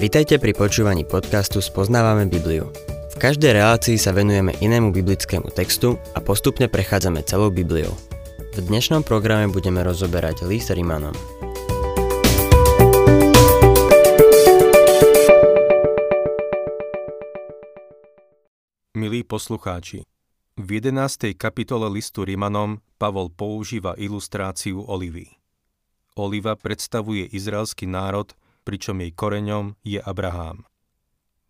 [0.00, 2.72] Vitajte pri počúvaní podcastu Spoznávame Bibliu.
[3.12, 7.92] V každej relácii sa venujeme inému biblickému textu a postupne prechádzame celou Bibliou.
[8.56, 11.12] V dnešnom programe budeme rozoberať list Rimanom.
[18.96, 20.08] Milí poslucháči,
[20.56, 21.36] v 11.
[21.36, 25.28] kapitole listu Rimanom Pavol používa ilustráciu olivy.
[26.16, 28.32] Oliva predstavuje izraelský národ,
[28.70, 30.62] pričom jej koreňom je Abraham.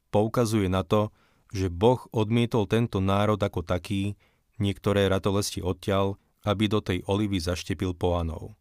[0.09, 1.12] Poukazuje na to,
[1.52, 4.16] že Boh odmietol tento národ ako taký,
[4.56, 6.16] niektoré ratolesti odťal,
[6.48, 8.56] aby do tej olivy zaštepil pohanov.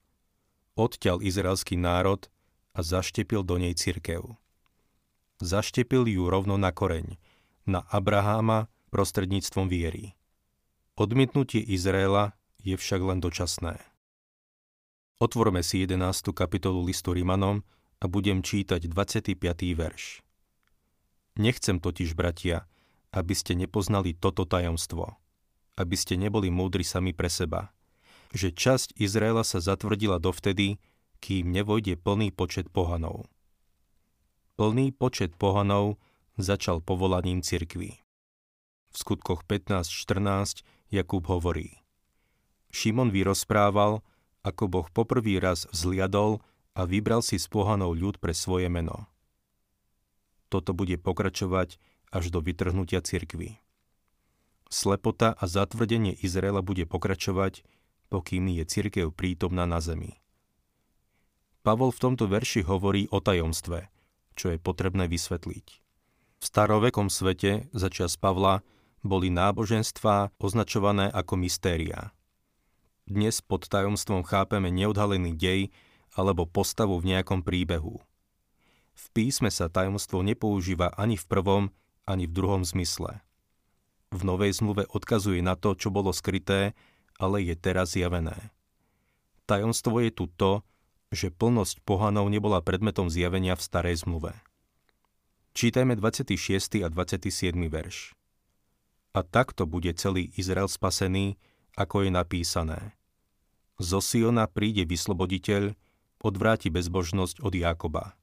[0.75, 2.27] Odťal izraelský národ
[2.75, 4.35] a zaštepil do nej cirkev.
[5.39, 7.15] Zaštepil ju rovno na koreň,
[7.63, 10.19] na Abraháma prostredníctvom viery.
[10.99, 13.79] Odmietnutie Izraela je však len dočasné.
[15.23, 16.35] Otvorme si 11.
[16.35, 17.63] kapitolu listu Rimanom
[17.99, 19.35] a budem čítať 25.
[19.75, 20.23] verš.
[21.39, 22.67] Nechcem totiž, bratia,
[23.11, 25.15] aby ste nepoznali toto tajomstvo,
[25.79, 27.71] aby ste neboli múdri sami pre seba,
[28.35, 30.77] že časť Izraela sa zatvrdila dovtedy,
[31.19, 33.27] kým nevojde plný počet pohanov.
[34.55, 35.99] Plný počet pohanov
[36.39, 37.99] začal povolaním cirkvy.
[38.89, 41.79] V skutkoch 15.14 Jakub hovorí
[42.69, 44.01] Šimon vyrozprával,
[44.45, 46.41] ako Boh poprvý raz vzliadol
[46.79, 49.11] a vybral si z pohanov ľud pre svoje meno.
[50.47, 51.75] Toto bude pokračovať
[52.07, 53.59] až do vytrhnutia cirkvy.
[54.71, 57.67] Slepota a zatvrdenie Izraela bude pokračovať,
[58.07, 60.23] pokým je cirkev prítomná na zemi.
[61.67, 63.91] Pavol v tomto verši hovorí o tajomstve,
[64.39, 65.65] čo je potrebné vysvetliť.
[66.39, 68.63] V starovekom svete začas Pavla
[69.03, 72.15] boli náboženstvá označované ako mystéria.
[73.03, 75.61] Dnes pod tajomstvom chápeme neodhalený dej
[76.13, 78.01] alebo postavu v nejakom príbehu.
[78.99, 81.63] V písme sa tajomstvo nepoužíva ani v prvom,
[82.03, 83.23] ani v druhom zmysle.
[84.09, 86.73] V Novej zmluve odkazuje na to, čo bolo skryté,
[87.21, 88.49] ale je teraz zjavené.
[89.45, 90.65] Tajomstvo je tu to,
[91.09, 94.33] že plnosť pohanov nebola predmetom zjavenia v starej zmluve.
[95.57, 96.85] Čítajme 26.
[96.85, 97.57] a 27.
[97.65, 98.13] verš.
[99.17, 101.41] A takto bude celý Izrael spasený,
[101.73, 102.79] ako je napísané.
[103.81, 105.73] Zo Siona príde vysloboditeľ,
[106.19, 108.15] odvráti bezbožnosť od Jákoba.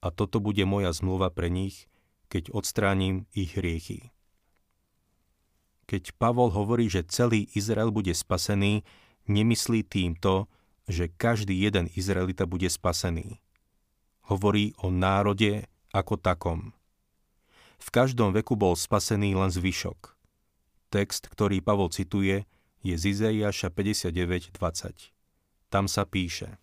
[0.00, 1.84] A toto bude moja zmluva pre nich,
[2.32, 4.12] keď odstránim ich hriechy.
[5.84, 8.86] Keď Pavol hovorí, že celý Izrael bude spasený,
[9.26, 10.46] nemyslí týmto,
[10.86, 13.42] že každý jeden Izraelita bude spasený.
[14.30, 16.72] Hovorí o národe ako takom.
[17.82, 20.14] V každom veku bol spasený len zvyšok.
[20.94, 22.46] Text, ktorý Pavol cituje,
[22.80, 25.12] je z Izaiáša 59.20.
[25.68, 26.58] Tam sa píše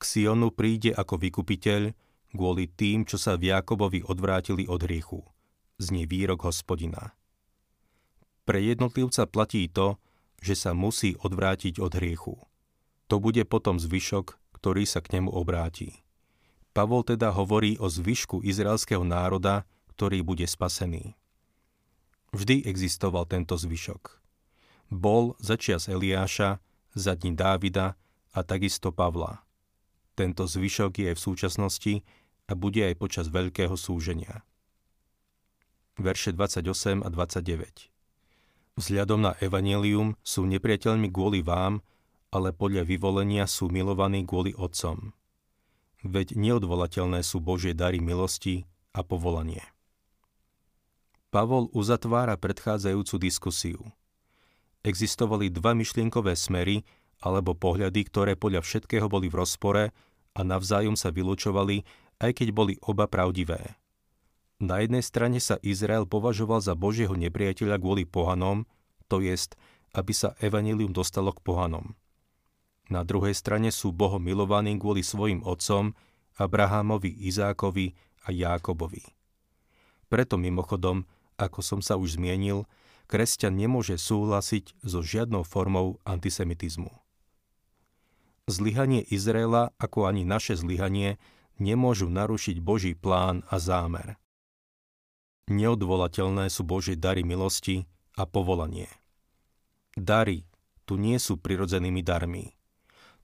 [0.00, 1.92] K Sionu príde ako vykupiteľ
[2.32, 5.20] kvôli tým, čo sa v Jakobovi odvrátili od hriechu.
[5.76, 7.12] Znie výrok hospodina.
[8.48, 10.00] Pre jednotlivca platí to,
[10.40, 12.40] že sa musí odvrátiť od hriechu.
[13.12, 16.00] To bude potom zvyšok, ktorý sa k nemu obráti.
[16.72, 21.12] Pavol teda hovorí o zvyšku izraelského národa, ktorý bude spasený.
[22.32, 24.20] Vždy existoval tento zvyšok
[24.90, 26.58] bol začias Eliáša,
[26.90, 27.94] za dní Dávida
[28.34, 29.46] a takisto Pavla.
[30.20, 31.94] Tento zvyšok je v súčasnosti
[32.44, 34.44] a bude aj počas veľkého súženia.
[35.96, 37.88] Verše 28 a 29
[38.76, 41.80] Vzhľadom na evanelium sú nepriateľmi kvôli vám,
[42.36, 45.16] ale podľa vyvolenia sú milovaní kvôli Otcom.
[46.04, 49.64] Veď neodvolateľné sú Božie dary milosti a povolanie.
[51.32, 53.80] Pavol uzatvára predchádzajúcu diskusiu–
[54.84, 56.84] existovali dva myšlienkové smery
[57.20, 59.82] alebo pohľady, ktoré podľa všetkého boli v rozpore
[60.34, 61.82] a navzájom sa vylúčovali,
[62.20, 63.80] aj keď boli oba pravdivé.
[64.60, 68.68] Na jednej strane sa Izrael považoval za Božieho nepriateľa kvôli pohanom,
[69.08, 69.56] to jest,
[69.96, 71.96] aby sa evanilium dostalo k pohanom.
[72.92, 75.96] Na druhej strane sú Bohom milovaní kvôli svojim otcom,
[76.36, 77.96] Abrahamovi, Izákovi
[78.26, 79.02] a Jákobovi.
[80.10, 81.06] Preto mimochodom,
[81.38, 82.66] ako som sa už zmienil,
[83.06, 86.90] kresťan nemôže súhlasiť so žiadnou formou antisemitizmu.
[88.50, 91.22] Zlyhanie Izraela, ako ani naše zlyhanie,
[91.62, 94.18] nemôžu narušiť Boží plán a zámer.
[95.46, 97.86] Neodvolateľné sú Božie dary milosti
[98.18, 98.90] a povolanie.
[99.94, 100.46] Dary
[100.86, 102.54] tu nie sú prirodzenými darmi.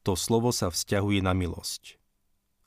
[0.06, 1.99] To slovo sa vzťahuje na milosť.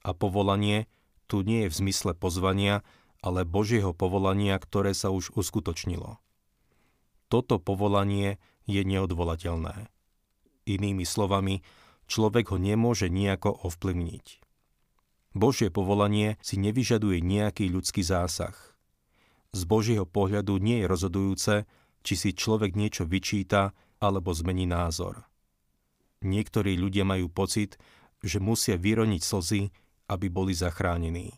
[0.04, 0.92] A povolanie
[1.32, 2.84] tu nie je v zmysle pozvania,
[3.24, 6.20] ale Božieho povolania, ktoré sa už uskutočnilo
[7.30, 9.88] toto povolanie je neodvolateľné.
[10.66, 11.62] Inými slovami,
[12.10, 14.42] človek ho nemôže nejako ovplyvniť.
[15.38, 18.58] Božie povolanie si nevyžaduje nejaký ľudský zásah.
[19.54, 21.56] Z Božieho pohľadu nie je rozhodujúce,
[22.02, 25.30] či si človek niečo vyčíta alebo zmení názor.
[26.26, 27.78] Niektorí ľudia majú pocit,
[28.20, 29.62] že musia vyroniť slzy,
[30.10, 31.38] aby boli zachránení.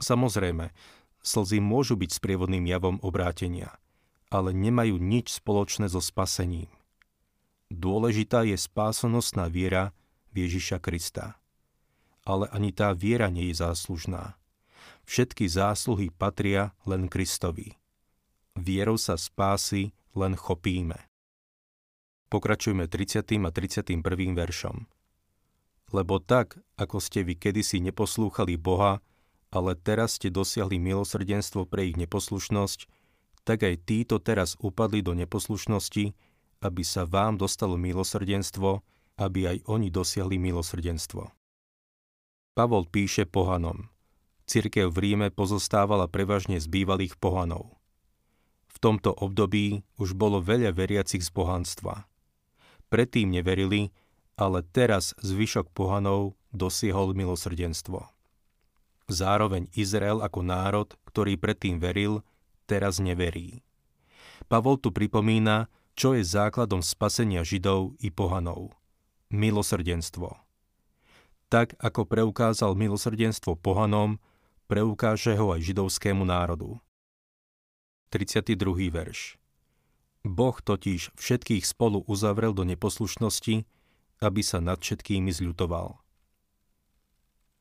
[0.00, 0.72] Samozrejme,
[1.20, 3.76] slzy môžu byť sprievodným javom obrátenia,
[4.32, 6.70] ale nemajú nič spoločné so spasením.
[7.72, 9.96] Dôležitá je spásonosná viera
[10.36, 11.40] v Ježiša Krista.
[12.28, 14.36] Ale ani tá viera nie je záslužná.
[15.08, 17.74] Všetky zásluhy patria len Kristovi.
[18.52, 21.00] Vierou sa spásy len chopíme.
[22.28, 23.24] Pokračujme 30.
[23.40, 24.04] a 31.
[24.36, 24.84] veršom.
[25.92, 29.00] Lebo tak, ako ste vy kedysi neposlúchali Boha,
[29.52, 32.88] ale teraz ste dosiahli milosrdenstvo pre ich neposlušnosť,
[33.44, 36.16] tak aj títo teraz upadli do neposlušnosti,
[36.62, 38.80] aby sa vám dostalo milosrdenstvo,
[39.18, 41.28] aby aj oni dosiahli milosrdenstvo.
[42.54, 43.90] Pavol píše pohanom.
[44.46, 47.74] Cirkev v Ríme pozostávala prevažne z bývalých pohanov.
[48.68, 52.08] V tomto období už bolo veľa veriacich z pohanstva.
[52.92, 53.94] Predtým neverili,
[54.36, 58.04] ale teraz zvyšok pohanov dosiehol milosrdenstvo.
[59.08, 62.20] Zároveň Izrael ako národ, ktorý predtým veril,
[62.68, 63.64] teraz neverí.
[64.48, 68.72] Pavol tu pripomína, čo je základom spasenia Židov i pohanov.
[69.32, 70.36] Milosrdenstvo.
[71.52, 74.16] Tak ako preukázal milosrdenstvo pohanom,
[74.68, 76.80] preukáže ho aj židovskému národu.
[78.12, 78.92] 32.
[78.92, 79.36] verš
[80.22, 83.64] Boh totiž všetkých spolu uzavrel do neposlušnosti,
[84.22, 85.98] aby sa nad všetkými zľutoval.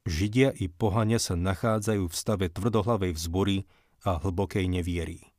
[0.05, 3.57] Židia i pohania sa nachádzajú v stave tvrdohlavej vzbory
[4.05, 5.30] a hlbokej neviery.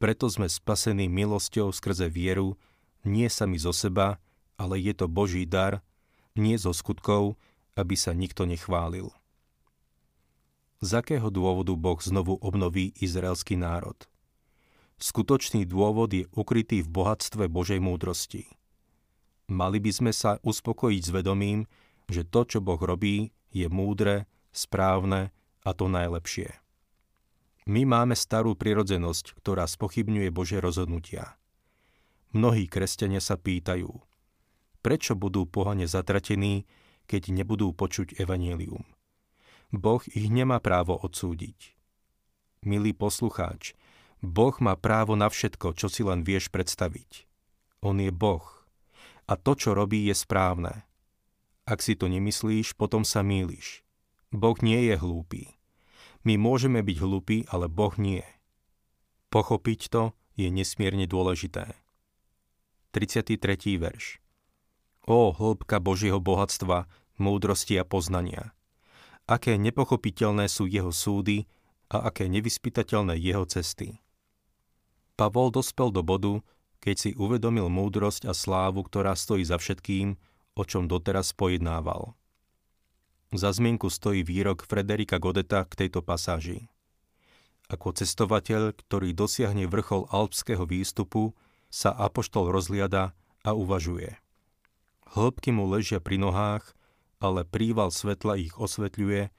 [0.00, 2.56] Preto sme spasení milosťou skrze vieru,
[3.04, 4.16] nie sami zo seba,
[4.56, 5.84] ale je to Boží dar,
[6.32, 7.36] nie zo skutkov,
[7.76, 9.12] aby sa nikto nechválil.
[10.80, 14.08] Z akého dôvodu Boh znovu obnoví izraelský národ?
[14.96, 18.48] Skutočný dôvod je ukrytý v bohatstve Božej múdrosti.
[19.52, 21.68] Mali by sme sa uspokojiť s vedomím,
[22.08, 26.59] že to, čo Boh robí, je múdre, správne a to najlepšie.
[27.68, 31.36] My máme starú prirodzenosť, ktorá spochybňuje Bože rozhodnutia.
[32.32, 33.90] Mnohí kresťania sa pýtajú,
[34.80, 36.64] prečo budú pohane zatratení,
[37.10, 38.86] keď nebudú počuť evanílium.
[39.74, 41.74] Boh ich nemá právo odsúdiť.
[42.62, 43.74] Milý poslucháč,
[44.20, 47.24] Boh má právo na všetko, čo si len vieš predstaviť.
[47.80, 48.44] On je Boh.
[49.24, 50.84] A to, čo robí, je správne.
[51.64, 53.80] Ak si to nemyslíš, potom sa mýliš.
[54.34, 55.59] Boh nie je hlúpy.
[56.20, 58.20] My môžeme byť hlupí, ale Boh nie.
[59.32, 60.02] Pochopiť to
[60.36, 61.72] je nesmierne dôležité.
[62.92, 63.40] 33.
[63.80, 64.20] verš
[65.08, 68.52] Ó, hĺbka Božieho bohatstva, múdrosti a poznania.
[69.24, 71.46] Aké nepochopiteľné sú jeho súdy
[71.88, 74.02] a aké nevyspytateľné jeho cesty.
[75.14, 76.42] Pavol dospel do bodu,
[76.80, 80.16] keď si uvedomil múdrosť a slávu, ktorá stojí za všetkým,
[80.56, 82.16] o čom doteraz pojednával.
[83.30, 86.66] Za zmienku stojí výrok Frederika Godeta k tejto pasáži.
[87.70, 91.38] Ako cestovateľ, ktorý dosiahne vrchol alpského výstupu,
[91.70, 93.14] sa apoštol rozliada
[93.46, 94.18] a uvažuje.
[95.14, 96.74] Hĺbky mu ležia pri nohách,
[97.22, 99.30] ale príval svetla ich osvetľuje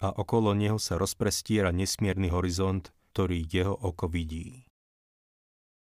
[0.00, 4.70] a okolo neho sa rozprestiera nesmierny horizont, ktorý jeho oko vidí.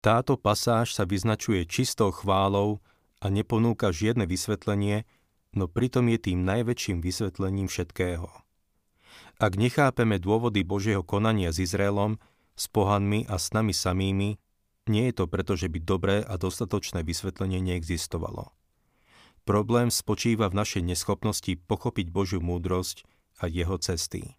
[0.05, 2.85] Táto pasáž sa vyznačuje čistou chválou
[3.25, 5.09] a neponúka žiadne vysvetlenie,
[5.55, 8.29] no pritom je tým najväčším vysvetlením všetkého.
[9.43, 12.23] Ak nechápeme dôvody Božieho konania s Izraelom,
[12.55, 14.39] s pohanmi a s nami samými,
[14.87, 18.53] nie je to preto, že by dobré a dostatočné vysvetlenie neexistovalo.
[19.45, 23.05] Problém spočíva v našej neschopnosti pochopiť Božiu múdrosť
[23.43, 24.39] a jeho cesty.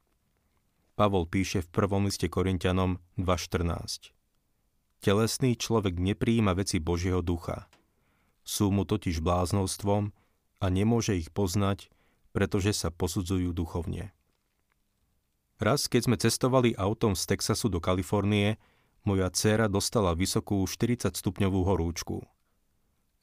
[0.96, 4.16] Pavol píše v prvom liste Korintianom 2.14.
[5.04, 7.68] Telesný človek nepríjima veci Božieho ducha.
[8.48, 10.16] Sú mu totiž bláznostvom
[10.66, 11.94] a nemôže ich poznať,
[12.34, 14.10] pretože sa posudzujú duchovne.
[15.62, 18.58] Raz, keď sme cestovali autom z Texasu do Kalifornie,
[19.06, 22.26] moja dcéra dostala vysokú 40 stupňovú horúčku.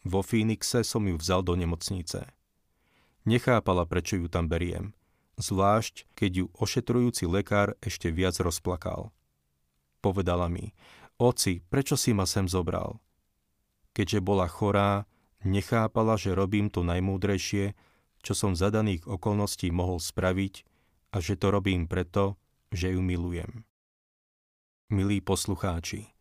[0.06, 2.30] Vo Phoenixe som ju vzal do nemocnice.
[3.26, 4.94] Nechápala, prečo ju tam beriem,
[5.36, 9.10] zvlášť keď ju ošetrujúci lekár ešte viac rozplakal.
[9.98, 10.74] Povedala mi,
[11.18, 12.98] oci, prečo si ma sem zobral?
[13.94, 15.06] Keďže bola chorá,
[15.42, 17.74] Nechápala, že robím to najmúdrejšie,
[18.22, 20.54] čo som za daných okolností mohol spraviť
[21.10, 22.38] a že to robím preto,
[22.70, 23.66] že ju milujem.
[24.88, 26.14] Milí poslucháči,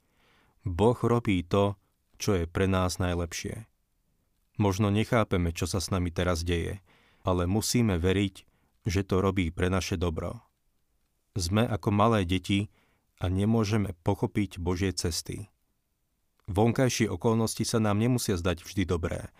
[0.65, 1.77] Boh robí to,
[2.17, 3.65] čo je pre nás najlepšie.
[4.57, 6.81] Možno nechápeme, čo sa s nami teraz deje,
[7.21, 8.35] ale musíme veriť,
[8.85, 10.41] že to robí pre naše dobro.
[11.37, 12.73] Sme ako malé deti
[13.21, 15.49] a nemôžeme pochopiť Božie cesty.
[16.51, 19.31] Vonkajšie okolnosti sa nám nemusia zdať vždy dobré,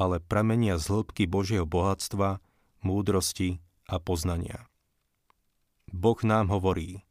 [0.00, 2.40] ale pramenia z hĺbky Božieho bohatstva,
[2.80, 4.64] múdrosti a poznania.
[5.92, 7.04] Boh nám hovorí,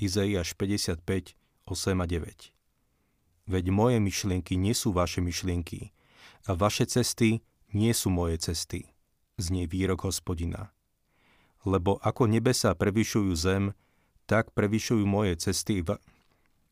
[0.00, 1.04] Izaiáš 55,
[1.68, 2.56] 8 a 9.
[3.46, 5.92] Veď moje myšlienky nie sú vaše myšlienky
[6.48, 7.44] a vaše cesty
[7.76, 8.88] nie sú moje cesty,
[9.36, 10.72] znie výrok hospodina
[11.66, 13.74] lebo ako nebesá prevyšujú zem,
[14.30, 15.82] tak prevyšujú moje cesty,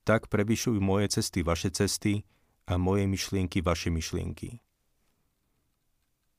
[0.05, 2.29] tak prevyšujú moje cesty vaše cesty
[2.69, 4.61] a moje myšlienky vaše myšlienky.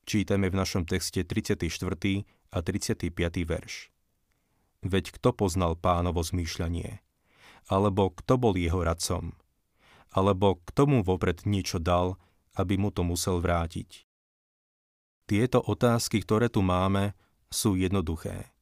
[0.06, 1.66] Čítame v našom texte 34.
[2.54, 3.10] a 35.
[3.42, 3.90] verš.
[4.86, 7.02] Veď kto poznal pánovo zmýšľanie?
[7.66, 9.34] Alebo kto bol jeho radcom?
[10.14, 12.22] Alebo kto mu vopred niečo dal,
[12.54, 14.06] aby mu to musel vrátiť?
[15.26, 17.18] Tieto otázky, ktoré tu máme,
[17.50, 18.54] sú jednoduché,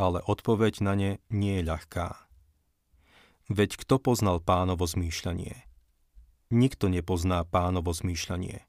[0.00, 2.29] ale odpoveď na ne nie je ľahká.
[3.50, 5.66] Veď kto poznal pánovo zmýšľanie?
[6.54, 8.62] Nikto nepozná pánovo zmýšľanie.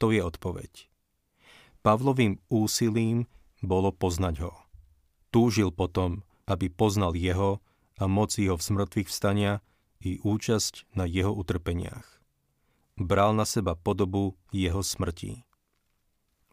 [0.00, 0.88] To je odpoveď.
[1.84, 3.28] Pavlovým úsilím
[3.60, 4.56] bolo poznať ho.
[5.28, 7.60] Túžil potom, aby poznal jeho
[8.00, 8.64] a moc jeho v
[9.04, 9.60] vstania
[10.00, 12.08] i účasť na jeho utrpeniach.
[12.96, 15.44] Bral na seba podobu jeho smrti.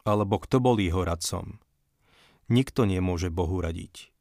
[0.04, 1.56] Alebo kto bol jeho radcom?
[2.52, 4.12] Nikto nemôže Bohu radiť.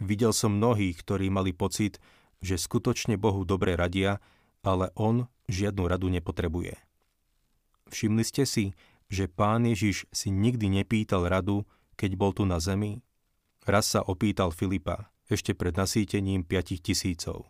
[0.00, 2.00] Videl som mnohých, ktorí mali pocit,
[2.44, 4.20] že skutočne Bohu dobre radia,
[4.60, 6.76] ale On žiadnu radu nepotrebuje.
[7.88, 8.76] Všimli ste si,
[9.08, 11.64] že pán Ježiš si nikdy nepýtal radu,
[11.96, 13.00] keď bol tu na zemi?
[13.64, 17.48] Raz sa opýtal Filipa, ešte pred nasýtením piatich tisícov.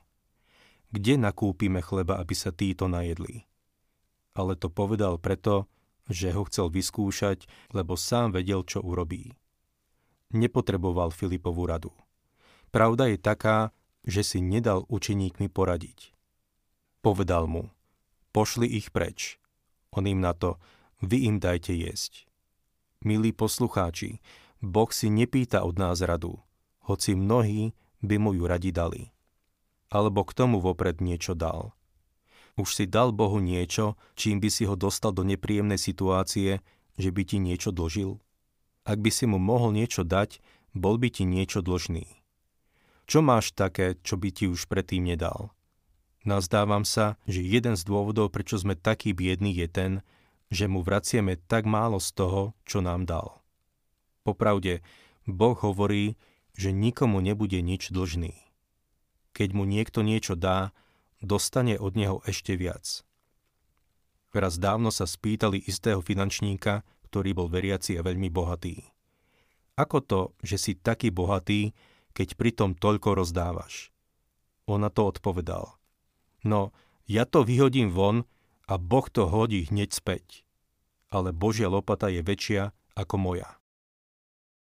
[0.94, 3.50] Kde nakúpime chleba, aby sa títo najedli?
[4.38, 5.66] Ale to povedal preto,
[6.06, 9.34] že ho chcel vyskúšať, lebo sám vedel, čo urobí
[10.34, 11.94] nepotreboval Filipovú radu.
[12.74, 13.70] Pravda je taká,
[14.04, 16.12] že si nedal učeníkmi poradiť.
[17.00, 17.72] Povedal mu,
[18.32, 19.40] pošli ich preč.
[19.92, 20.60] On im na to,
[21.04, 22.28] vy im dajte jesť.
[23.04, 24.24] Milí poslucháči,
[24.64, 26.40] Boh si nepýta od nás radu,
[26.88, 29.12] hoci mnohí by mu ju radi dali.
[29.92, 31.76] Alebo k tomu vopred niečo dal.
[32.56, 36.64] Už si dal Bohu niečo, čím by si ho dostal do nepríjemnej situácie,
[36.96, 38.16] že by ti niečo dlžil?
[38.88, 40.40] Ak by si mu mohol niečo dať,
[40.72, 42.23] bol by ti niečo dlžný.
[43.04, 45.52] Čo máš také, čo by ti už predtým nedal?
[46.24, 49.92] Nazdávam sa, že jeden z dôvodov, prečo sme takí biední, je ten,
[50.48, 53.44] že mu vracieme tak málo z toho, čo nám dal.
[54.24, 54.80] Popravde,
[55.28, 56.16] Boh hovorí,
[56.56, 58.32] že nikomu nebude nič dlžný.
[59.36, 60.72] Keď mu niekto niečo dá,
[61.20, 63.04] dostane od neho ešte viac.
[64.32, 68.82] Raz dávno sa spýtali istého finančníka, ktorý bol veriaci a veľmi bohatý.
[69.74, 71.74] Ako to, že si taký bohatý,
[72.16, 73.90] keď pritom toľko rozdávaš?
[74.64, 75.76] On na to odpovedal.
[76.46, 76.72] No,
[77.04, 78.24] ja to vyhodím von
[78.64, 80.46] a Boh to hodí hneď späť.
[81.12, 83.50] Ale Božia lopata je väčšia ako moja.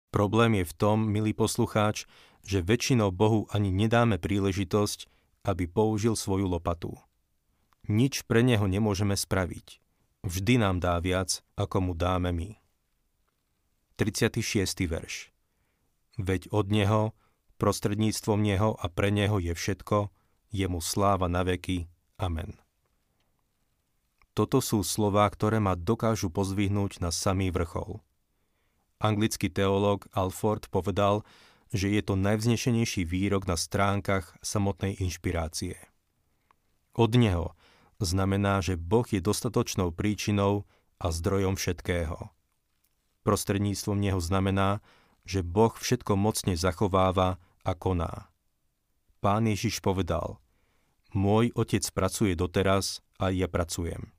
[0.09, 2.09] Problém je v tom, milý poslucháč,
[2.41, 5.05] že väčšinou Bohu ani nedáme príležitosť,
[5.45, 6.97] aby použil svoju lopatu.
[7.85, 9.83] Nič pre neho nemôžeme spraviť
[10.23, 12.55] vždy nám dá viac, ako mu dáme my.
[13.99, 14.39] 36.
[14.89, 15.29] verš
[16.17, 17.13] Veď od Neho,
[17.63, 20.11] prostredníctvom Neho a pre Neho je všetko,
[20.51, 21.87] jemu sláva na veky.
[22.19, 22.59] Amen.
[24.35, 28.03] Toto sú slová, ktoré ma dokážu pozvihnúť na samý vrchol.
[28.99, 31.23] Anglický teológ Alford povedal,
[31.71, 35.79] že je to najvznešenejší výrok na stránkach samotnej inšpirácie.
[36.99, 37.55] Od neho,
[38.03, 40.67] znamená, že Boh je dostatočnou príčinou
[40.99, 42.27] a zdrojom všetkého.
[43.23, 44.83] Prostredníctvom Neho znamená,
[45.23, 48.29] že Boh všetko mocne zachováva a koná.
[49.23, 50.39] Pán Ježiš povedal,
[51.15, 54.11] môj otec pracuje doteraz a ja pracujem.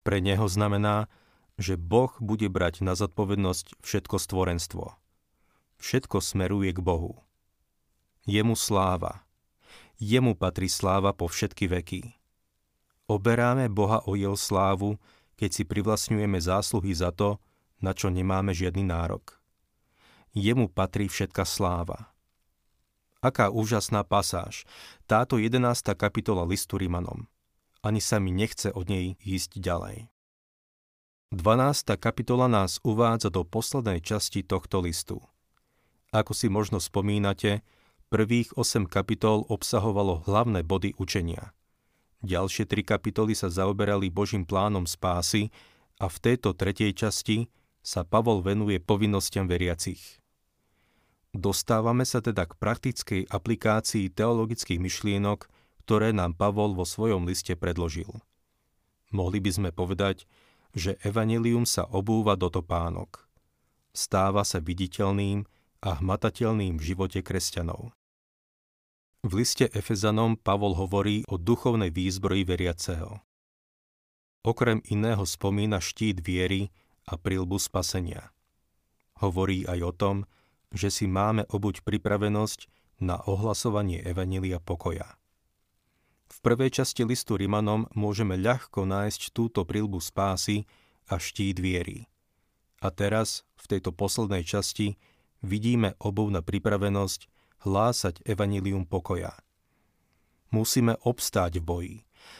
[0.00, 1.12] Pre Neho znamená,
[1.60, 4.96] že Boh bude brať na zodpovednosť všetko stvorenstvo.
[5.76, 7.20] Všetko smeruje k Bohu.
[8.24, 9.28] Jemu sláva.
[10.00, 12.02] Jemu patrí sláva po všetky veky.
[13.04, 14.96] Oberáme Boha o jeho slávu,
[15.36, 17.36] keď si privlastňujeme zásluhy za to,
[17.80, 19.40] na čo nemáme žiadny nárok.
[20.32, 22.09] Jemu patrí všetka sláva.
[23.20, 24.64] Aká úžasná pasáž,
[25.04, 25.60] táto 11.
[25.96, 27.28] kapitola listu Rimanom.
[27.84, 30.08] Ani sa mi nechce od nej ísť ďalej.
[31.32, 32.00] 12.
[32.00, 35.20] kapitola nás uvádza do poslednej časti tohto listu.
[36.10, 37.62] Ako si možno spomínate,
[38.10, 41.52] prvých 8 kapitol obsahovalo hlavné body učenia–
[42.20, 45.48] Ďalšie tri kapitoly sa zaoberali Božím plánom spásy
[45.96, 47.48] a v tejto tretej časti
[47.80, 50.19] sa Pavol venuje povinnostiam veriacich.
[51.30, 55.46] Dostávame sa teda k praktickej aplikácii teologických myšlienok,
[55.86, 58.10] ktoré nám Pavol vo svojom liste predložil.
[59.14, 60.26] Mohli by sme povedať,
[60.74, 63.26] že evanelium sa obúva do topánok.
[63.90, 65.46] Stáva sa viditeľným
[65.82, 67.90] a hmatateľným v živote kresťanov.
[69.20, 73.20] V liste Efezanom Pavol hovorí o duchovnej výzbroji veriaceho.
[74.40, 76.72] Okrem iného spomína štít viery
[77.04, 78.32] a prilbu spasenia.
[79.20, 80.16] Hovorí aj o tom,
[80.70, 82.70] že si máme obuť pripravenosť
[83.02, 85.18] na ohlasovanie Evanília pokoja.
[86.30, 90.64] V prvej časti listu Rimanom môžeme ľahko nájsť túto prilbu spásy
[91.10, 92.06] a štít viery.
[92.80, 94.96] A teraz, v tejto poslednej časti,
[95.42, 97.28] vidíme obuv na pripravenosť
[97.66, 99.36] hlásať evanílium pokoja.
[100.54, 101.96] Musíme obstáť v boji,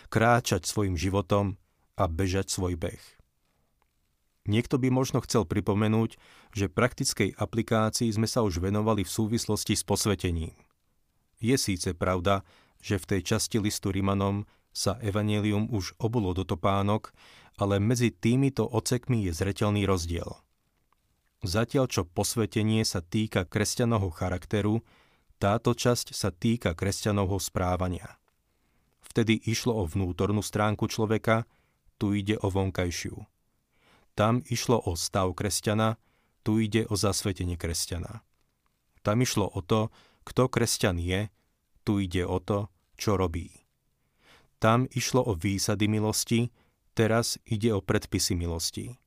[0.08, 1.60] kráčať svojim životom
[1.98, 3.19] a bežať svoj beh.
[4.50, 6.18] Niekto by možno chcel pripomenúť,
[6.50, 10.58] že praktickej aplikácii sme sa už venovali v súvislosti s posvetením.
[11.38, 12.42] Je síce pravda,
[12.82, 17.14] že v tej časti listu Rimanom sa evanelium už obulo do topánok,
[17.62, 20.42] ale medzi týmito ocekmi je zretelný rozdiel.
[21.46, 24.82] Zatiaľ čo posvetenie sa týka kresťanovho charakteru,
[25.40, 28.18] táto časť sa týka kresťanovho správania.
[29.00, 31.48] Vtedy išlo o vnútornú stránku človeka,
[31.96, 33.39] tu ide o vonkajšiu.
[34.14, 35.96] Tam išlo o stav kresťana,
[36.42, 38.24] tu ide o zasvetenie kresťana.
[39.00, 39.88] Tam išlo o to,
[40.24, 41.32] kto kresťan je,
[41.84, 42.68] tu ide o to,
[43.00, 43.64] čo robí.
[44.60, 46.52] Tam išlo o výsady milosti,
[46.92, 49.00] teraz ide o predpisy milosti.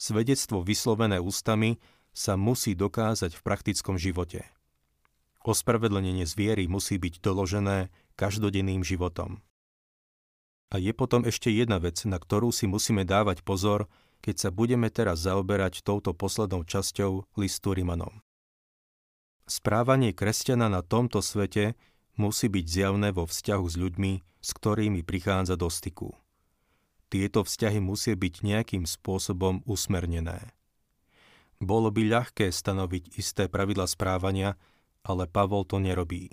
[0.00, 1.76] Svedectvo vyslovené ústami
[2.16, 4.46] sa musí dokázať v praktickom živote.
[5.44, 9.44] Ospravedlnenie z viery musí byť doložené každodenným životom.
[10.68, 13.88] A je potom ešte jedna vec, na ktorú si musíme dávať pozor,
[14.20, 18.20] keď sa budeme teraz zaoberať touto poslednou časťou listu Rimanom.
[19.48, 21.72] Správanie kresťana na tomto svete
[22.20, 24.12] musí byť zjavné vo vzťahu s ľuďmi,
[24.44, 26.12] s ktorými prichádza do styku.
[27.08, 30.52] Tieto vzťahy musia byť nejakým spôsobom usmernené.
[31.56, 34.60] Bolo by ľahké stanoviť isté pravidla správania,
[35.00, 36.28] ale Pavol to nerobí.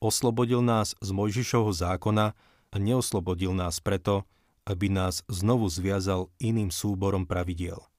[0.00, 2.32] Oslobodil nás z Mojžišovho zákona
[2.70, 4.26] a neoslobodil nás preto,
[4.66, 7.82] aby nás znovu zviazal iným súborom pravidiel–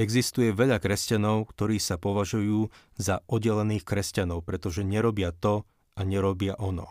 [0.00, 6.88] Existuje veľa kresťanov, ktorí sa považujú za oddelených kresťanov, pretože nerobia to a nerobia ono.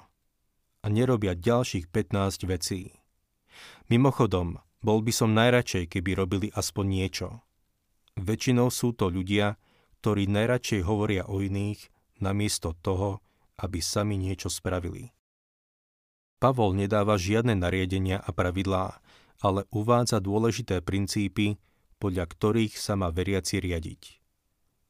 [0.86, 2.94] A nerobia ďalších 15 vecí.
[3.90, 7.28] Mimochodom, bol by som najradšej, keby robili aspoň niečo.
[8.14, 9.58] Väčšinou sú to ľudia,
[10.06, 11.90] ktorí najradšej hovoria o iných,
[12.22, 13.26] namiesto toho,
[13.58, 15.10] aby sami niečo spravili.
[16.40, 19.04] Pavol nedáva žiadne nariadenia a pravidlá,
[19.44, 21.60] ale uvádza dôležité princípy,
[22.00, 24.24] podľa ktorých sa má veriaci riadiť.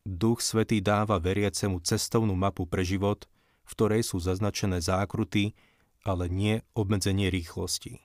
[0.06, 3.26] Duch Svetý dáva veriacemu cestovnú mapu pre život,
[3.66, 5.58] v ktorej sú zaznačené zákruty,
[6.06, 8.02] ale nie obmedzenie rýchlosti.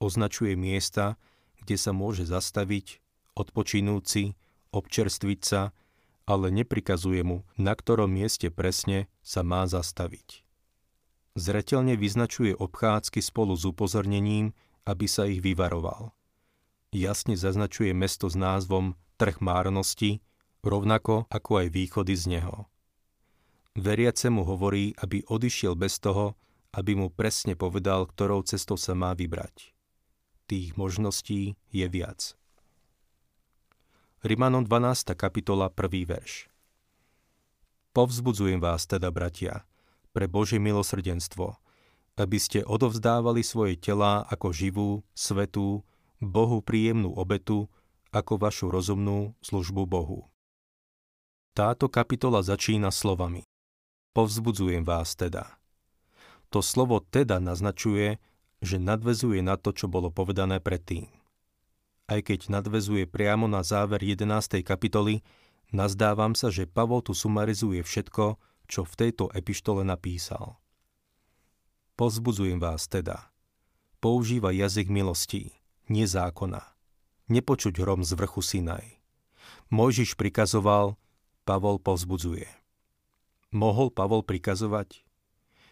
[0.00, 1.20] Označuje miesta,
[1.60, 3.00] kde sa môže zastaviť,
[3.36, 4.36] odpočinúci,
[4.72, 5.76] občerstviť sa,
[6.28, 10.47] ale neprikazuje mu, na ktorom mieste presne sa má zastaviť.
[11.38, 14.50] Zretelne vyznačuje obchádzky spolu s upozornením,
[14.82, 16.18] aby sa ich vyvaroval
[16.92, 20.24] jasne zaznačuje mesto s názvom Trh márnosti,
[20.64, 22.70] rovnako ako aj východy z neho.
[23.78, 26.34] Veriace mu hovorí, aby odišiel bez toho,
[26.74, 29.74] aby mu presne povedal, ktorou cestou sa má vybrať.
[30.48, 32.34] Tých možností je viac.
[34.24, 35.14] Rimanom 12.
[35.14, 36.10] kapitola 1.
[36.10, 36.50] verš
[37.94, 39.62] Povzbudzujem vás teda, bratia,
[40.12, 41.56] pre Božie milosrdenstvo,
[42.18, 45.86] aby ste odovzdávali svoje telá ako živú, svetú,
[46.18, 47.70] Bohu príjemnú obetu
[48.10, 50.26] ako vašu rozumnú službu Bohu.
[51.54, 53.46] Táto kapitola začína slovami
[54.18, 55.58] Povzbudzujem vás teda.
[56.50, 58.18] To slovo teda naznačuje,
[58.58, 61.06] že nadvezuje na to, čo bolo povedané predtým.
[62.08, 64.64] Aj keď nadvezuje priamo na záver 11.
[64.64, 65.20] kapitoly,
[65.70, 70.60] nazdávam sa, že Pavol tu sumarizuje všetko, čo v tejto epištole napísal.
[71.98, 73.32] Povzbudzujem vás teda.
[73.98, 75.58] Používa jazyk milostí
[75.90, 76.62] nezákona.
[77.28, 78.86] Nepočuť hrom z vrchu Sinaj.
[79.68, 80.96] Mojžiš prikazoval,
[81.44, 82.48] Pavol povzbudzuje.
[83.52, 85.04] Mohol Pavol prikazovať?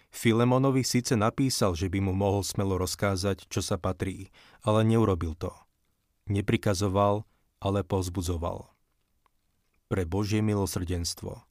[0.08, 4.32] Filemonovi síce napísal, že by mu mohol smelo rozkázať, čo sa patrí,
[4.64, 5.52] ale neurobil to.
[6.28, 7.28] Neprikazoval,
[7.60, 8.72] ale povzbudzoval.
[9.92, 11.44] Pre Božie milosrdenstvo.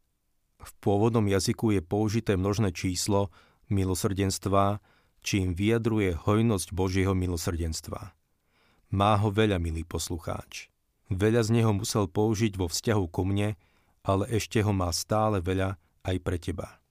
[0.65, 3.30] V pôvodnom jazyku je použité množné číslo
[3.69, 4.82] milosrdenstva,
[5.21, 8.17] čím vyjadruje hojnosť Božieho milosrdenstva.
[8.89, 10.73] Má ho veľa, milý poslucháč.
[11.13, 13.54] Veľa z neho musel použiť vo vzťahu ku mne,
[14.01, 16.82] ale ešte ho má stále veľa aj pre teba.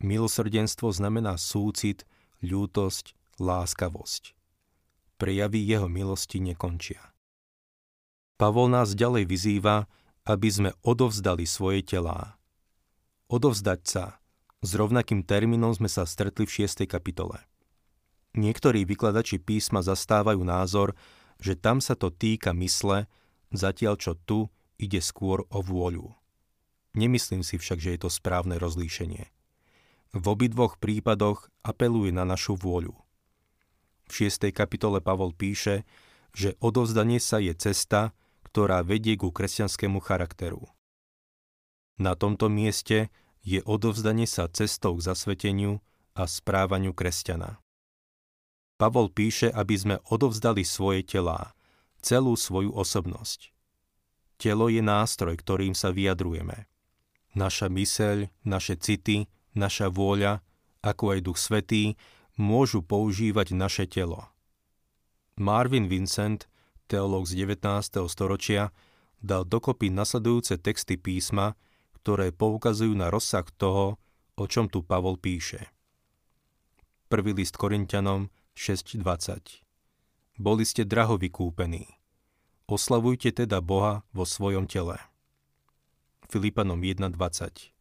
[0.00, 2.04] Milosrdenstvo znamená súcit,
[2.44, 4.36] ľútosť, láskavosť.
[5.16, 7.00] Prejavy jeho milosti nekončia.
[8.36, 9.88] Pavol nás ďalej vyzýva,
[10.28, 12.36] aby sme odovzdali svoje telá.
[13.34, 14.22] Odovzdať sa.
[14.62, 16.86] S rovnakým termínom sme sa stretli v 6.
[16.86, 17.42] kapitole.
[18.38, 20.94] Niektorí vykladači písma zastávajú názor,
[21.42, 23.10] že tam sa to týka mysle,
[23.50, 26.14] zatiaľ čo tu ide skôr o vôľu.
[26.94, 29.26] Nemyslím si však, že je to správne rozlíšenie.
[30.14, 32.94] V obidvoch prípadoch apeluje na našu vôľu.
[34.06, 34.54] V 6.
[34.54, 35.82] kapitole Pavol píše,
[36.38, 38.14] že odovzdanie sa je cesta,
[38.46, 40.70] ktorá vedie ku kresťanskému charakteru.
[41.98, 43.10] Na tomto mieste
[43.44, 45.84] je odovzdanie sa cestou k zasveteniu
[46.16, 47.60] a správaniu kresťana.
[48.80, 51.54] Pavol píše, aby sme odovzdali svoje telá,
[52.02, 53.54] celú svoju osobnosť.
[54.40, 56.66] Telo je nástroj, ktorým sa vyjadrujeme.
[57.38, 60.42] Naša myseľ, naše city, naša vôľa,
[60.82, 61.94] ako aj Duch Svetý,
[62.34, 64.26] môžu používať naše telo.
[65.38, 66.50] Marvin Vincent,
[66.90, 68.06] teológ z 19.
[68.10, 68.74] storočia,
[69.22, 71.58] dal dokopy nasledujúce texty písma,
[72.04, 73.96] ktoré poukazujú na rozsah toho,
[74.36, 75.72] o čom tu Pavol píše.
[77.08, 79.64] Prvý list Korintianom 6.20
[80.36, 81.96] Boli ste draho vykúpení.
[82.68, 85.00] Oslavujte teda Boha vo svojom tele.
[86.28, 87.72] Filipanom 1.20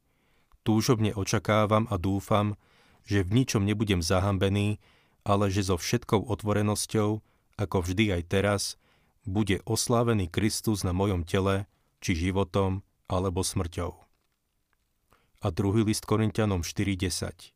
[0.64, 2.56] Túžobne očakávam a dúfam,
[3.04, 4.80] že v ničom nebudem zahambený,
[5.28, 7.20] ale že so všetkou otvorenosťou,
[7.60, 8.80] ako vždy aj teraz,
[9.28, 11.68] bude oslávený Kristus na mojom tele,
[12.00, 14.03] či životom, alebo smrťou.
[15.44, 17.52] A druhý list Korintianom 4.10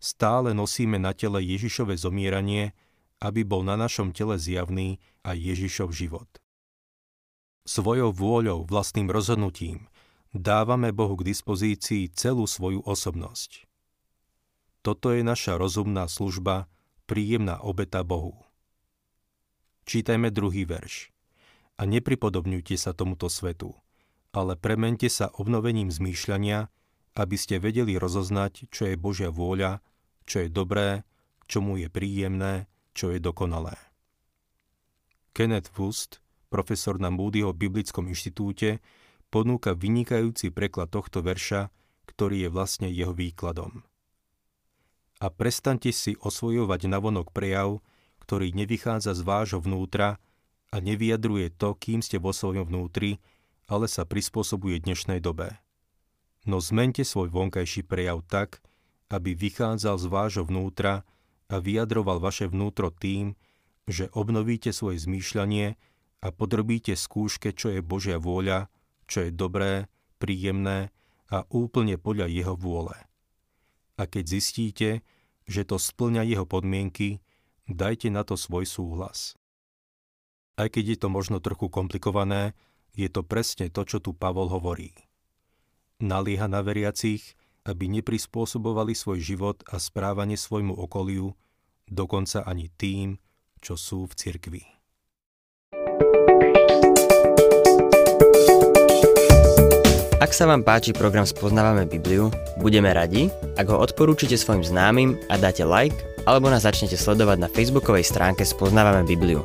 [0.00, 2.72] Stále nosíme na tele Ježišové zomieranie,
[3.20, 6.40] aby bol na našom tele zjavný aj Ježišov život.
[7.68, 9.92] Svojou vôľou, vlastným rozhodnutím,
[10.32, 13.68] dávame Bohu k dispozícii celú svoju osobnosť.
[14.80, 16.72] Toto je naša rozumná služba,
[17.04, 18.40] príjemná obeta Bohu.
[19.84, 21.12] Čítajme druhý verš.
[21.76, 23.76] A nepripodobňujte sa tomuto svetu,
[24.32, 26.72] ale premente sa obnovením zmýšľania,
[27.14, 29.82] aby ste vedeli rozoznať, čo je Božia vôľa,
[30.26, 31.02] čo je dobré,
[31.50, 33.74] čo mu je príjemné, čo je dokonalé.
[35.34, 38.82] Kenneth Wust, profesor na Moodyho biblickom inštitúte,
[39.30, 41.70] ponúka vynikajúci preklad tohto verša,
[42.06, 43.86] ktorý je vlastne jeho výkladom.
[45.20, 47.78] A prestante si osvojovať navonok prejav,
[48.24, 50.18] ktorý nevychádza z vášho vnútra
[50.70, 53.18] a nevyjadruje to, kým ste vo svojom vnútri,
[53.70, 55.58] ale sa prispôsobuje dnešnej dobe.
[56.48, 58.64] No zmente svoj vonkajší prejav tak,
[59.12, 61.04] aby vychádzal z vášho vnútra
[61.50, 63.34] a vyjadroval vaše vnútro tým,
[63.90, 65.74] že obnovíte svoje zmýšľanie
[66.22, 68.70] a podrobíte skúške, čo je Božia vôľa,
[69.10, 69.90] čo je dobré,
[70.22, 70.94] príjemné
[71.28, 72.94] a úplne podľa jeho vôle.
[73.98, 74.90] A keď zistíte,
[75.50, 77.18] že to splňa jeho podmienky,
[77.66, 79.34] dajte na to svoj súhlas.
[80.54, 82.54] Aj keď je to možno trochu komplikované,
[82.94, 85.09] je to presne to, čo tu Pavol hovorí.
[86.00, 87.36] Nalieha na veriacich,
[87.68, 91.36] aby neprispôsobovali svoj život a správanie svojmu okoliu,
[91.84, 93.20] dokonca ani tým,
[93.60, 94.62] čo sú v cirkvi.
[100.20, 103.28] Ak sa vám páči program Spoznávame Bibliu, budeme radi,
[103.60, 108.44] ak ho odporúčite svojim známym a dáte like, alebo nás začnete sledovať na facebookovej stránke
[108.44, 109.44] Spoznávame Bibliu.